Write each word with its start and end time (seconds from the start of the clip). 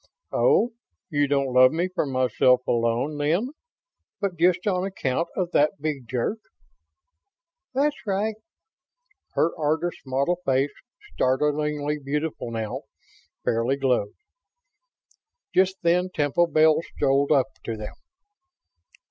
"Oh, 0.31 0.71
you 1.11 1.27
don't 1.27 1.53
love 1.53 1.71
me 1.71 1.87
for 1.87 2.07
myself 2.07 2.65
alone, 2.65 3.19
then, 3.19 3.49
but 4.19 4.35
just 4.35 4.65
on 4.65 4.83
account 4.83 5.27
of 5.35 5.51
that 5.51 5.79
big 5.79 6.07
jerk?" 6.07 6.39
"That's 7.75 8.07
right." 8.07 8.33
Her 9.33 9.55
artist's 9.55 10.01
model 10.03 10.37
face, 10.43 10.73
startlingly 11.13 11.99
beautiful 12.03 12.49
now, 12.49 12.81
fairly 13.45 13.75
glowed. 13.75 14.15
Just 15.53 15.75
then 15.83 16.09
Temple 16.09 16.47
Bells 16.47 16.87
strolled 16.95 17.31
up 17.31 17.45
to 17.65 17.77
them. 17.77 17.93